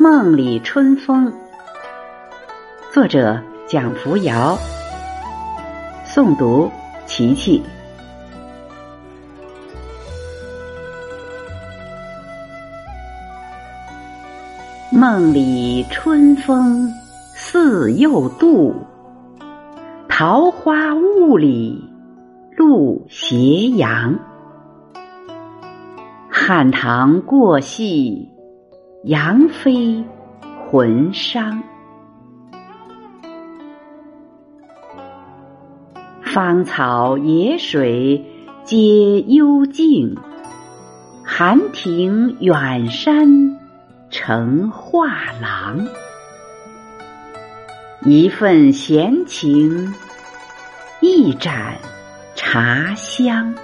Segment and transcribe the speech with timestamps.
[0.00, 1.32] 梦里春风，
[2.94, 4.56] 作者蒋扶摇，
[6.06, 6.70] 诵读
[7.04, 7.60] 琪琪。
[14.92, 16.88] 梦里春风
[17.34, 18.72] 似又度，
[20.08, 21.84] 桃花坞里
[22.56, 24.16] 露斜阳。
[26.30, 28.30] 汉唐过隙，
[29.08, 30.04] 杨妃
[30.66, 31.62] 魂伤。
[36.20, 38.22] 芳草野水
[38.64, 40.14] 皆幽静，
[41.24, 43.58] 寒亭远山
[44.10, 45.08] 成画
[45.40, 45.86] 廊。
[48.04, 49.94] 一份闲情，
[51.00, 51.78] 一盏
[52.34, 53.54] 茶香。